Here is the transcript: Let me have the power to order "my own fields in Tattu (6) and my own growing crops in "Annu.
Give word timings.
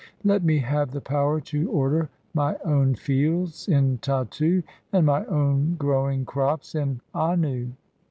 Let 0.23 0.43
me 0.43 0.57
have 0.57 0.89
the 0.89 0.99
power 0.99 1.39
to 1.41 1.69
order 1.69 2.09
"my 2.33 2.57
own 2.65 2.95
fields 2.95 3.67
in 3.67 3.99
Tattu 3.99 4.61
(6) 4.63 4.73
and 4.93 5.05
my 5.05 5.23
own 5.27 5.75
growing 5.77 6.25
crops 6.25 6.73
in 6.73 7.01
"Annu. 7.13 7.73